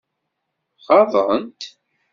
Ɣaḍent-t? 0.87 1.61